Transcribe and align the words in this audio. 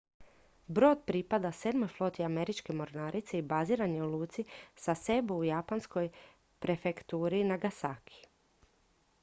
brod 0.77 1.01
pripada 1.09 1.49
sedmoj 1.57 1.89
floti 1.97 2.25
američke 2.27 2.75
mornarice 2.79 3.37
i 3.39 3.43
baziran 3.51 3.93
je 3.97 4.01
u 4.07 4.09
luci 4.15 4.45
sasebo 4.85 5.37
u 5.41 5.45
japanskoj 5.49 6.09
prefekturi 6.67 7.43
nagasaki 7.53 8.25